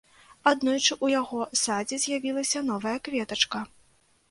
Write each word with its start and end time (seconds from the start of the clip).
Аднойчы 0.51 0.89
ў 0.93 1.05
яго 1.21 1.39
садзе 1.63 2.01
з'явілася 2.07 2.65
новая 2.73 2.97
кветачка. 3.09 3.65